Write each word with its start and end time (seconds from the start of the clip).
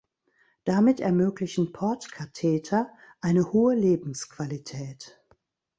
Damit 0.63 0.99
ermöglichen 0.99 1.73
Port-Katheter 1.73 2.91
eine 3.21 3.53
hohe 3.53 3.75
Lebensqualität. 3.75 5.21